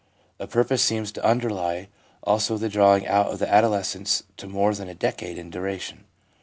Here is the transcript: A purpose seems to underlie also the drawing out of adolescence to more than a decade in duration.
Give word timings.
A 0.39 0.47
purpose 0.47 0.81
seems 0.81 1.11
to 1.11 1.23
underlie 1.23 1.87
also 2.23 2.57
the 2.57 2.69
drawing 2.69 3.05
out 3.05 3.31
of 3.31 3.43
adolescence 3.43 4.23
to 4.37 4.47
more 4.47 4.73
than 4.73 4.89
a 4.89 4.95
decade 4.95 5.37
in 5.37 5.51
duration. 5.51 6.05